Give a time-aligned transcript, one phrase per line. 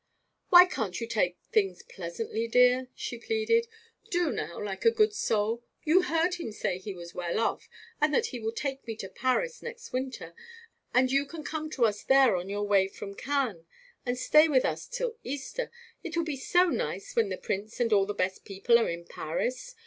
[0.49, 3.67] 'Why can't you take things pleasantly, dear?' she pleaded.
[4.09, 5.63] 'Do now, like a good soul.
[5.83, 7.69] You heard him say he was well off,
[8.01, 10.33] and that he will take me to Paris next winter,
[10.91, 13.67] and you can come to us there on your way from Cannes,
[14.03, 15.69] and stay with us till Easter.
[16.01, 19.05] It will be so nice when the Prince and all the best people are in
[19.05, 19.75] Paris.